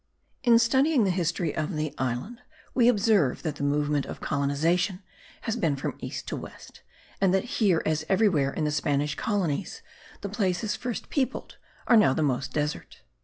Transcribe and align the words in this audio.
In 0.41 0.57
studying 0.57 1.03
the 1.03 1.11
history 1.11 1.55
of 1.55 1.75
the 1.75 1.93
island 1.99 2.41
we 2.73 2.87
observe 2.87 3.43
that 3.43 3.57
the 3.57 3.63
movement 3.63 4.07
of 4.07 4.19
colonization 4.19 5.03
has 5.41 5.55
been 5.55 5.75
from 5.75 5.95
east 5.99 6.27
to 6.29 6.35
west; 6.35 6.81
and 7.21 7.31
that 7.35 7.45
here, 7.61 7.83
as 7.85 8.03
everywhere 8.09 8.51
in 8.51 8.63
the 8.63 8.71
Spanish 8.71 9.13
colonies, 9.13 9.83
the 10.21 10.27
places 10.27 10.75
first 10.75 11.11
peopled 11.11 11.57
are 11.85 11.97
now 11.97 12.13
the 12.15 12.23
most 12.23 12.51
desert. 12.51 13.03